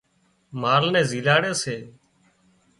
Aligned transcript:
مال 0.61 0.83
نين 0.93 1.03
زيلاڙي 1.09 1.53
سي 1.61 1.77